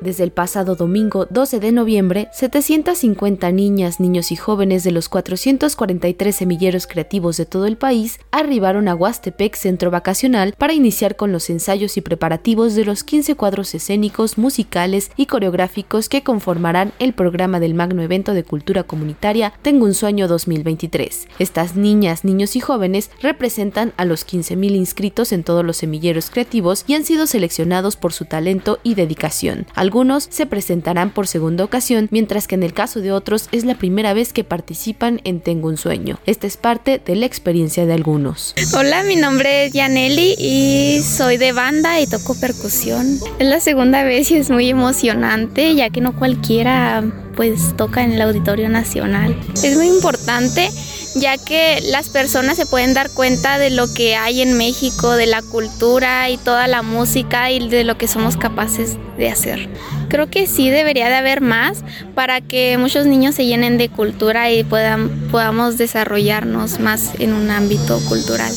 Desde 0.00 0.22
el 0.22 0.30
pasado 0.30 0.76
domingo 0.76 1.26
12 1.28 1.58
de 1.58 1.72
noviembre, 1.72 2.28
750 2.32 3.50
niñas, 3.50 3.98
niños 3.98 4.30
y 4.30 4.36
jóvenes 4.36 4.84
de 4.84 4.92
los 4.92 5.08
443 5.08 6.36
semilleros 6.36 6.86
creativos 6.86 7.36
de 7.36 7.46
todo 7.46 7.66
el 7.66 7.76
país 7.76 8.20
arribaron 8.30 8.86
a 8.86 8.94
Huastepec 8.94 9.56
Centro 9.56 9.90
Vacacional 9.90 10.54
para 10.56 10.72
iniciar 10.72 11.16
con 11.16 11.32
los 11.32 11.50
ensayos 11.50 11.96
y 11.96 12.00
preparativos 12.00 12.76
de 12.76 12.84
los 12.84 13.02
15 13.02 13.34
cuadros 13.34 13.74
escénicos, 13.74 14.38
musicales 14.38 15.10
y 15.16 15.26
coreográficos 15.26 16.08
que 16.08 16.22
conformarán 16.22 16.92
el 17.00 17.12
programa 17.12 17.58
del 17.58 17.74
magno 17.74 18.00
evento 18.00 18.34
de 18.34 18.44
cultura 18.44 18.84
comunitaria 18.84 19.52
Tengo 19.62 19.84
un 19.84 19.94
sueño 19.94 20.28
2023. 20.28 21.26
Estas 21.40 21.74
niñas, 21.74 22.24
niños 22.24 22.54
y 22.54 22.60
jóvenes 22.60 23.10
representan 23.20 23.92
a 23.96 24.04
los 24.04 24.24
15.000 24.24 24.76
inscritos 24.76 25.32
en 25.32 25.42
todos 25.42 25.64
los 25.64 25.78
semilleros 25.78 26.30
creativos 26.30 26.84
y 26.86 26.94
han 26.94 27.04
sido 27.04 27.26
seleccionados 27.26 27.96
por 27.96 28.12
su 28.12 28.26
talento 28.26 28.78
y 28.84 28.94
dedicación. 28.94 29.66
Algunos 29.88 30.28
se 30.28 30.44
presentarán 30.44 31.14
por 31.14 31.26
segunda 31.26 31.64
ocasión, 31.64 32.08
mientras 32.10 32.46
que 32.46 32.56
en 32.56 32.62
el 32.62 32.74
caso 32.74 33.00
de 33.00 33.10
otros 33.10 33.48
es 33.52 33.64
la 33.64 33.78
primera 33.78 34.12
vez 34.12 34.34
que 34.34 34.44
participan 34.44 35.22
en 35.24 35.40
Tengo 35.40 35.68
un 35.68 35.78
sueño. 35.78 36.18
Esta 36.26 36.46
es 36.46 36.58
parte 36.58 37.00
de 37.02 37.16
la 37.16 37.24
experiencia 37.24 37.86
de 37.86 37.94
algunos. 37.94 38.54
Hola, 38.76 39.02
mi 39.04 39.16
nombre 39.16 39.64
es 39.64 39.72
Yaneli 39.72 40.34
y 40.38 41.00
soy 41.02 41.38
de 41.38 41.52
banda 41.52 42.02
y 42.02 42.06
toco 42.06 42.38
percusión. 42.38 43.18
Es 43.38 43.46
la 43.46 43.60
segunda 43.60 44.04
vez 44.04 44.30
y 44.30 44.36
es 44.36 44.50
muy 44.50 44.68
emocionante, 44.68 45.74
ya 45.74 45.88
que 45.88 46.02
no 46.02 46.14
cualquiera 46.14 47.02
pues 47.34 47.74
toca 47.78 48.04
en 48.04 48.12
el 48.12 48.20
Auditorio 48.20 48.68
Nacional. 48.68 49.40
Es 49.62 49.74
muy 49.76 49.86
importante 49.86 50.68
ya 51.14 51.38
que 51.38 51.80
las 51.82 52.08
personas 52.08 52.56
se 52.56 52.66
pueden 52.66 52.94
dar 52.94 53.10
cuenta 53.10 53.58
de 53.58 53.70
lo 53.70 53.92
que 53.92 54.16
hay 54.16 54.42
en 54.42 54.56
México, 54.56 55.12
de 55.12 55.26
la 55.26 55.42
cultura 55.42 56.28
y 56.30 56.36
toda 56.36 56.66
la 56.66 56.82
música 56.82 57.50
y 57.50 57.68
de 57.68 57.84
lo 57.84 57.98
que 57.98 58.08
somos 58.08 58.36
capaces 58.36 58.96
de 59.16 59.28
hacer. 59.28 59.68
Creo 60.08 60.30
que 60.30 60.46
sí 60.46 60.70
debería 60.70 61.08
de 61.08 61.16
haber 61.16 61.40
más 61.40 61.84
para 62.14 62.40
que 62.40 62.78
muchos 62.78 63.06
niños 63.06 63.34
se 63.34 63.46
llenen 63.46 63.78
de 63.78 63.88
cultura 63.88 64.50
y 64.50 64.64
puedan, 64.64 65.28
podamos 65.30 65.78
desarrollarnos 65.78 66.80
más 66.80 67.12
en 67.18 67.32
un 67.32 67.50
ámbito 67.50 67.98
cultural. 68.08 68.52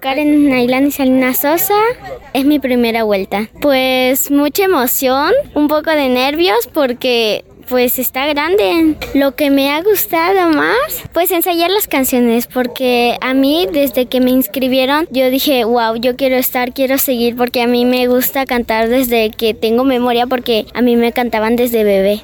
Karen 0.00 0.48
Nailani 0.48 0.90
Salina 0.90 1.34
Sosa, 1.34 1.74
es 2.32 2.46
mi 2.46 2.58
primera 2.58 3.04
vuelta. 3.04 3.50
Pues 3.60 4.30
mucha 4.30 4.64
emoción, 4.64 5.32
un 5.54 5.68
poco 5.68 5.90
de 5.90 6.08
nervios 6.08 6.68
porque 6.72 7.44
pues 7.70 8.00
está 8.00 8.26
grande. 8.26 8.96
Lo 9.14 9.36
que 9.36 9.48
me 9.48 9.70
ha 9.70 9.80
gustado 9.80 10.50
más, 10.50 11.04
pues 11.12 11.30
ensayar 11.30 11.70
las 11.70 11.86
canciones, 11.86 12.48
porque 12.48 13.16
a 13.20 13.32
mí 13.32 13.68
desde 13.72 14.06
que 14.06 14.20
me 14.20 14.30
inscribieron, 14.30 15.06
yo 15.10 15.30
dije, 15.30 15.64
wow, 15.64 15.94
yo 15.94 16.16
quiero 16.16 16.36
estar, 16.36 16.74
quiero 16.74 16.98
seguir, 16.98 17.36
porque 17.36 17.62
a 17.62 17.68
mí 17.68 17.84
me 17.84 18.08
gusta 18.08 18.44
cantar 18.44 18.88
desde 18.88 19.30
que 19.30 19.54
tengo 19.54 19.84
memoria, 19.84 20.26
porque 20.26 20.66
a 20.74 20.82
mí 20.82 20.96
me 20.96 21.12
cantaban 21.12 21.54
desde 21.54 21.84
bebé. 21.84 22.20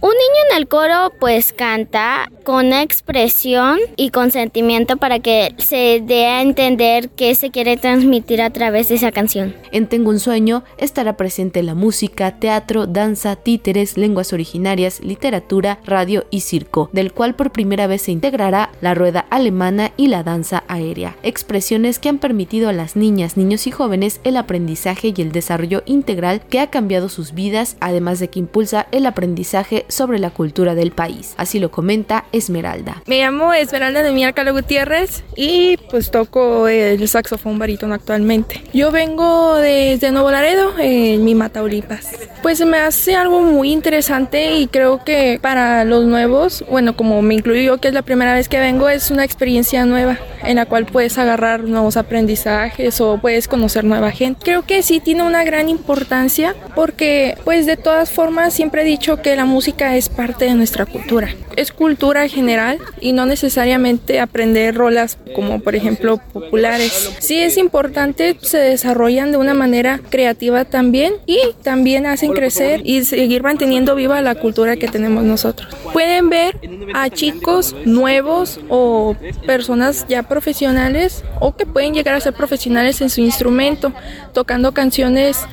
Un 0.00 0.10
niño 0.10 0.42
en 0.52 0.58
el 0.58 0.68
coro 0.68 1.12
pues 1.18 1.52
canta 1.52 2.30
con 2.44 2.72
expresión 2.72 3.80
y 3.96 4.10
con 4.10 4.30
sentimiento 4.30 4.96
para 4.96 5.18
que 5.18 5.56
se 5.58 6.00
dé 6.06 6.26
a 6.26 6.40
entender 6.40 7.10
qué 7.10 7.34
se 7.34 7.50
quiere 7.50 7.76
transmitir 7.76 8.40
a 8.40 8.50
través 8.50 8.88
de 8.88 8.94
esa 8.94 9.10
canción. 9.10 9.56
En 9.72 9.88
Tengo 9.88 10.10
un 10.10 10.20
sueño 10.20 10.62
estará 10.76 11.16
presente 11.16 11.64
la 11.64 11.74
música, 11.74 12.38
teatro, 12.38 12.86
danza, 12.86 13.34
títeres, 13.34 13.98
lenguas 13.98 14.32
originarias, 14.32 15.00
literatura, 15.00 15.80
radio 15.84 16.26
y 16.30 16.40
circo, 16.40 16.90
del 16.92 17.12
cual 17.12 17.34
por 17.34 17.50
primera 17.50 17.88
vez 17.88 18.02
se 18.02 18.12
integrará 18.12 18.70
la 18.80 18.94
rueda 18.94 19.26
alemana 19.30 19.90
y 19.96 20.06
la 20.06 20.22
danza 20.22 20.62
aérea, 20.68 21.16
expresiones 21.24 21.98
que 21.98 22.08
han 22.08 22.18
permitido 22.18 22.68
a 22.68 22.72
las 22.72 22.94
niñas, 22.94 23.36
niños 23.36 23.66
y 23.66 23.72
jóvenes 23.72 24.20
el 24.22 24.36
aprendizaje 24.36 25.12
y 25.14 25.20
el 25.22 25.32
desarrollo 25.32 25.82
integral 25.86 26.40
que 26.48 26.60
ha 26.60 26.70
cambiado 26.70 27.08
sus 27.08 27.34
vidas, 27.34 27.76
además 27.80 28.20
de 28.20 28.28
que 28.28 28.38
impulsa 28.38 28.86
el 28.92 29.04
aprendizaje 29.04 29.86
sobre 29.88 30.18
la 30.18 30.30
cultura 30.30 30.74
del 30.74 30.92
país. 30.92 31.34
Así 31.36 31.58
lo 31.58 31.70
comenta 31.70 32.24
Esmeralda. 32.32 33.02
Me 33.06 33.18
llamo 33.18 33.52
Esmeralda 33.52 34.02
de 34.02 34.12
Miárcalo 34.12 34.52
Gutiérrez 34.52 35.24
y 35.36 35.76
pues 35.90 36.10
toco 36.10 36.68
el 36.68 37.06
saxofón 37.08 37.58
barítono 37.58 37.94
actualmente. 37.94 38.62
Yo 38.72 38.90
vengo 38.90 39.56
desde 39.56 40.10
Nuevo 40.12 40.30
Laredo, 40.30 40.72
en 40.78 41.24
mi 41.24 41.34
Mataulipas. 41.34 42.08
Pues 42.42 42.64
me 42.64 42.78
hace 42.78 43.16
algo 43.16 43.40
muy 43.40 43.72
interesante 43.72 44.56
y 44.58 44.68
creo 44.68 45.04
que 45.04 45.38
para 45.42 45.84
los 45.84 46.04
nuevos, 46.04 46.64
bueno, 46.70 46.96
como 46.96 47.20
me 47.22 47.34
incluyo 47.34 47.60
yo 47.62 47.78
que 47.78 47.88
es 47.88 47.94
la 47.94 48.02
primera 48.02 48.34
vez 48.34 48.48
que 48.48 48.58
vengo, 48.58 48.88
es 48.88 49.10
una 49.10 49.24
experiencia 49.24 49.84
nueva 49.84 50.18
en 50.44 50.56
la 50.56 50.66
cual 50.66 50.86
puedes 50.86 51.18
agarrar 51.18 51.64
nuevos 51.64 51.96
aprendizajes 51.96 53.00
o 53.00 53.18
puedes 53.18 53.48
conocer 53.48 53.84
nueva 53.84 54.10
gente. 54.10 54.40
Creo 54.42 54.62
que 54.62 54.82
sí 54.82 55.00
tiene 55.00 55.22
una 55.22 55.44
gran 55.44 55.68
importancia 55.68 56.54
porque 56.74 57.36
pues 57.44 57.66
de 57.66 57.76
todas 57.76 58.10
formas 58.10 58.54
siempre 58.54 58.82
he 58.82 58.84
dicho 58.84 59.22
que 59.22 59.36
la 59.36 59.44
música 59.44 59.96
es 59.96 60.08
parte 60.08 60.46
de 60.46 60.54
nuestra 60.54 60.86
cultura. 60.86 61.28
Es 61.56 61.72
cultura 61.72 62.28
general 62.28 62.78
y 63.00 63.12
no 63.12 63.26
necesariamente 63.26 64.20
aprender 64.20 64.74
rolas 64.74 65.18
como 65.34 65.60
por 65.60 65.74
ejemplo 65.74 66.20
populares. 66.32 67.12
Sí 67.18 67.38
es 67.38 67.56
importante, 67.56 68.36
se 68.40 68.58
desarrollan 68.58 69.32
de 69.32 69.38
una 69.38 69.54
manera 69.54 70.00
creativa 70.10 70.64
también 70.64 71.14
y 71.26 71.38
también 71.62 72.06
hacen 72.06 72.32
crecer 72.32 72.82
y 72.84 73.04
seguir 73.04 73.42
manteniendo 73.42 73.94
viva 73.94 74.20
la 74.20 74.34
cultura 74.36 74.76
que 74.76 74.88
tenemos 74.88 75.24
nosotros. 75.24 75.68
Pueden 75.92 76.30
ver 76.30 76.58
a 76.94 77.10
chicos 77.10 77.74
nuevos 77.84 78.60
o 78.68 79.16
personas 79.46 80.06
ya 80.08 80.22
profesionales 80.22 81.24
o 81.40 81.56
que 81.56 81.66
pueden 81.66 81.94
llegar 81.94 82.14
a 82.14 82.20
ser 82.20 82.34
profesionales 82.34 83.00
en 83.00 83.10
su 83.10 83.20
instrumento, 83.20 83.92
tocando 84.32 84.72
canciones 84.72 85.46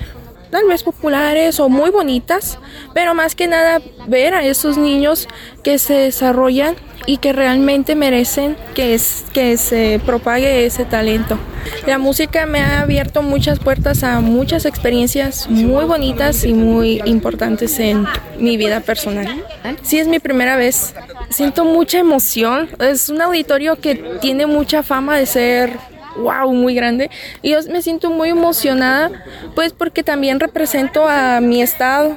tal 0.55 0.69
vez 0.69 0.83
populares 0.83 1.59
o 1.59 1.67
muy 1.67 1.89
bonitas, 1.89 2.59
pero 2.93 3.13
más 3.13 3.35
que 3.35 3.45
nada 3.45 3.81
ver 4.07 4.33
a 4.33 4.45
esos 4.45 4.77
niños 4.77 5.27
que 5.63 5.77
se 5.77 5.95
desarrollan 5.95 6.77
y 7.05 7.17
que 7.17 7.33
realmente 7.33 7.93
merecen 7.93 8.55
que, 8.73 8.93
es, 8.93 9.25
que 9.33 9.57
se 9.57 9.99
propague 10.05 10.65
ese 10.65 10.85
talento. 10.85 11.37
La 11.85 11.97
música 11.97 12.45
me 12.45 12.61
ha 12.61 12.79
abierto 12.79 13.21
muchas 13.21 13.59
puertas 13.59 14.05
a 14.05 14.21
muchas 14.21 14.65
experiencias 14.65 15.49
muy 15.49 15.83
bonitas 15.83 16.45
y 16.45 16.53
muy 16.53 17.01
importantes 17.03 17.77
en 17.79 18.05
mi 18.39 18.55
vida 18.55 18.79
personal. 18.79 19.43
Sí, 19.81 19.99
es 19.99 20.07
mi 20.07 20.19
primera 20.19 20.55
vez. 20.55 20.95
Siento 21.31 21.65
mucha 21.65 21.99
emoción. 21.99 22.69
Es 22.79 23.09
un 23.09 23.21
auditorio 23.21 23.75
que 23.75 23.95
tiene 24.21 24.45
mucha 24.45 24.83
fama 24.83 25.17
de 25.17 25.25
ser 25.25 25.94
wow, 26.17 26.51
muy 26.53 26.75
grande. 26.75 27.09
Y 27.41 27.51
yo 27.51 27.59
me 27.71 27.81
siento 27.81 28.09
muy 28.09 28.29
emocionada, 28.29 29.11
pues 29.53 29.73
porque 29.73 30.03
también 30.03 30.39
represento 30.39 31.07
a 31.07 31.39
mi 31.41 31.61
estado. 31.61 32.15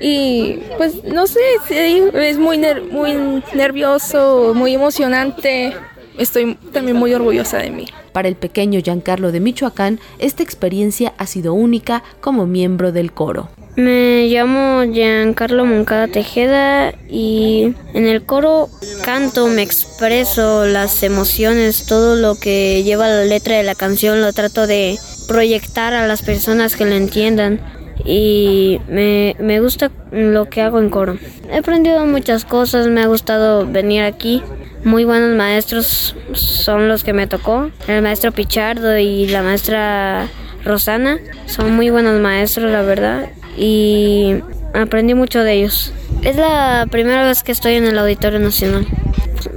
Y 0.00 0.60
pues 0.76 1.02
no 1.04 1.26
sé, 1.26 1.40
es 1.70 2.38
muy, 2.38 2.58
muy 2.90 3.42
nervioso, 3.54 4.52
muy 4.54 4.74
emocionante. 4.74 5.74
Estoy 6.18 6.56
también 6.72 6.96
muy 6.96 7.14
orgullosa 7.14 7.58
de 7.58 7.70
mí. 7.70 7.86
Para 8.12 8.28
el 8.28 8.36
pequeño 8.36 8.80
Giancarlo 8.80 9.32
de 9.32 9.40
Michoacán, 9.40 9.98
esta 10.18 10.42
experiencia 10.42 11.14
ha 11.16 11.26
sido 11.26 11.54
única 11.54 12.02
como 12.20 12.46
miembro 12.46 12.92
del 12.92 13.12
coro. 13.12 13.48
Me 13.74 14.26
llamo 14.26 14.82
Giancarlo 14.92 15.64
Moncada 15.64 16.06
Tejeda 16.06 16.92
y 17.08 17.74
en 17.94 18.06
el 18.06 18.22
coro 18.22 18.68
canto, 19.02 19.46
me 19.46 19.62
expreso 19.62 20.66
las 20.66 21.02
emociones, 21.02 21.86
todo 21.86 22.16
lo 22.16 22.34
que 22.34 22.82
lleva 22.82 23.08
la 23.08 23.24
letra 23.24 23.56
de 23.56 23.62
la 23.62 23.74
canción 23.74 24.20
lo 24.20 24.34
trato 24.34 24.66
de 24.66 24.98
proyectar 25.26 25.94
a 25.94 26.06
las 26.06 26.20
personas 26.20 26.76
que 26.76 26.84
lo 26.84 26.94
entiendan 26.94 27.60
y 28.04 28.78
me, 28.88 29.36
me 29.38 29.60
gusta 29.60 29.90
lo 30.10 30.50
que 30.50 30.60
hago 30.60 30.78
en 30.78 30.90
coro. 30.90 31.16
He 31.50 31.56
aprendido 31.56 32.04
muchas 32.04 32.44
cosas, 32.44 32.88
me 32.88 33.00
ha 33.00 33.06
gustado 33.06 33.66
venir 33.66 34.02
aquí. 34.02 34.42
Muy 34.84 35.04
buenos 35.04 35.34
maestros 35.34 36.14
son 36.34 36.88
los 36.88 37.04
que 37.04 37.14
me 37.14 37.26
tocó, 37.26 37.70
el 37.88 38.02
maestro 38.02 38.32
Pichardo 38.32 38.98
y 38.98 39.28
la 39.28 39.42
maestra 39.42 40.28
Rosana. 40.62 41.20
Son 41.46 41.74
muy 41.74 41.88
buenos 41.88 42.20
maestros, 42.20 42.70
la 42.70 42.82
verdad 42.82 43.30
y 43.56 44.36
aprendí 44.74 45.14
mucho 45.14 45.42
de 45.42 45.54
ellos. 45.54 45.92
Es 46.22 46.36
la 46.36 46.86
primera 46.90 47.26
vez 47.26 47.42
que 47.42 47.52
estoy 47.52 47.74
en 47.74 47.84
el 47.84 47.98
Auditorio 47.98 48.38
Nacional. 48.38 48.86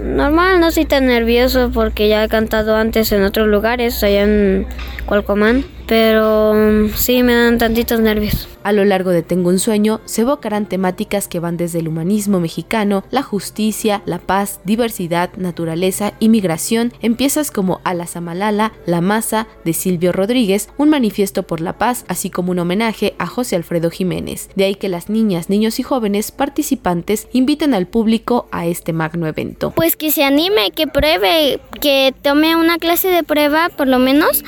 Normal, 0.04 0.60
no 0.60 0.68
estoy 0.68 0.86
tan 0.86 1.06
nervioso 1.08 1.72
porque 1.74 2.08
ya 2.08 2.24
he 2.24 2.30
cantado 2.30 2.76
antes 2.76 3.12
en 3.12 3.24
otros 3.24 3.48
lugares, 3.48 4.04
allá 4.04 4.24
en 4.24 4.66
Cualcomán, 5.06 5.66
pero 5.88 6.54
mm, 6.54 6.90
sí 6.96 7.24
me 7.24 7.34
dan 7.34 7.58
tantitos 7.58 8.00
nervios. 8.00 8.48
A 8.64 8.72
lo 8.72 8.84
largo 8.84 9.12
de 9.12 9.22
Tengo 9.22 9.50
un 9.50 9.60
sueño 9.60 10.02
se 10.06 10.22
evocarán 10.22 10.66
temáticas 10.66 11.28
que 11.28 11.40
van 11.40 11.58
desde 11.58 11.80
el 11.80 11.88
humanismo 11.88 12.40
mexicano, 12.40 13.04
la 13.12 13.22
justicia, 13.22 14.02
la 14.06 14.20
paz, 14.20 14.60
diversidad, 14.64 15.30
naturaleza 15.38 16.14
y 16.20 16.30
migración 16.30 16.92
en 17.02 17.16
piezas 17.16 17.52
como 17.52 17.80
Alazamalala, 17.84 18.74
La 18.86 19.02
Masa 19.02 19.48
de 19.64 19.74
Silvio 19.74 20.12
Rodríguez, 20.12 20.70
un 20.78 20.90
manifiesto 20.90 21.44
por 21.44 21.62
la 21.62 21.78
paz, 21.78 22.06
así 22.08 22.30
como 22.30 22.52
un 22.52 22.60
homenaje 22.60 23.14
a 23.20 23.28
José 23.28 23.56
Alfredo 23.56 23.92
Jiménez. 23.92 24.50
De 24.56 24.66
ahí 24.66 24.76
que 24.76 24.90
las 24.90 25.10
niñas, 25.10 25.50
niños 25.50 25.80
y 25.80 25.84
jóvenes 25.84 26.32
participantes 26.32 27.28
inviten 27.34 27.74
al 27.76 27.86
público 27.86 28.48
a 28.52 28.66
este 28.66 28.94
magno 28.94 29.28
evento. 29.28 29.72
Pues 29.72 29.96
que 29.96 30.12
se 30.12 30.24
anime, 30.24 30.72
que 30.72 30.88
pruebe, 30.88 31.60
que 31.82 32.14
tome 32.22 32.56
una 32.56 32.80
clase 32.80 33.10
de 33.10 33.24
prueba 33.24 33.70
por 33.70 33.88
lo 33.88 34.00
menos 34.00 34.44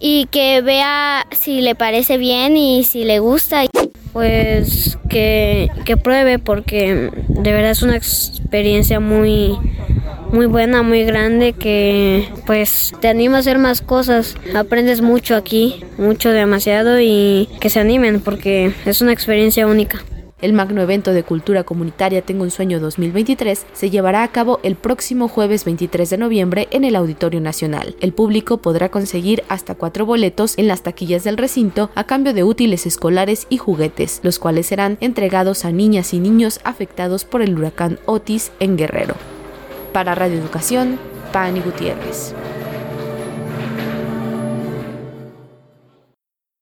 y 0.00 0.26
que 0.26 0.62
vea 0.62 1.26
si 1.30 1.60
le 1.60 1.74
parece 1.74 2.16
bien 2.16 2.56
y 2.56 2.84
si 2.84 3.04
le 3.04 3.20
gusta. 3.20 3.66
Pues 4.12 4.98
que, 5.08 5.68
que 5.84 5.96
pruebe 5.96 6.40
porque 6.40 7.10
de 7.28 7.52
verdad 7.52 7.70
es 7.70 7.82
una 7.82 7.96
experiencia 7.96 8.98
muy 8.98 9.56
muy 10.32 10.46
buena, 10.46 10.82
muy 10.82 11.04
grande 11.04 11.52
que 11.52 12.28
pues 12.46 12.92
te 13.00 13.08
anima 13.08 13.36
a 13.36 13.40
hacer 13.40 13.58
más 13.58 13.80
cosas. 13.82 14.36
Aprendes 14.54 15.00
mucho 15.00 15.36
aquí, 15.36 15.84
mucho 15.98 16.30
demasiado 16.30 17.00
y 17.00 17.48
que 17.60 17.70
se 17.70 17.80
animen 17.80 18.20
porque 18.20 18.72
es 18.86 19.00
una 19.00 19.12
experiencia 19.12 19.66
única. 19.66 20.02
El 20.42 20.54
magno 20.54 20.80
evento 20.80 21.12
de 21.12 21.22
cultura 21.22 21.64
comunitaria 21.64 22.22
Tengo 22.22 22.44
un 22.44 22.50
sueño 22.50 22.80
2023 22.80 23.66
se 23.72 23.90
llevará 23.90 24.22
a 24.22 24.28
cabo 24.28 24.58
el 24.62 24.74
próximo 24.74 25.28
jueves 25.28 25.64
23 25.64 26.08
de 26.08 26.18
noviembre 26.18 26.68
en 26.70 26.84
el 26.84 26.96
Auditorio 26.96 27.40
Nacional. 27.40 27.94
El 28.00 28.12
público 28.12 28.56
podrá 28.58 28.90
conseguir 28.90 29.44
hasta 29.48 29.74
cuatro 29.74 30.06
boletos 30.06 30.56
en 30.56 30.66
las 30.66 30.82
taquillas 30.82 31.24
del 31.24 31.36
recinto 31.36 31.90
a 31.94 32.04
cambio 32.04 32.32
de 32.32 32.44
útiles 32.44 32.86
escolares 32.86 33.46
y 33.50 33.58
juguetes, 33.58 34.20
los 34.22 34.38
cuales 34.38 34.66
serán 34.66 34.96
entregados 35.00 35.64
a 35.64 35.72
niñas 35.72 36.14
y 36.14 36.20
niños 36.20 36.60
afectados 36.64 37.24
por 37.24 37.42
el 37.42 37.58
huracán 37.58 37.98
Otis 38.06 38.50
en 38.60 38.76
Guerrero. 38.76 39.14
Para 39.92 40.14
Radio 40.14 40.38
Educación, 40.38 40.98
Pani 41.32 41.60
Gutiérrez. 41.60 42.34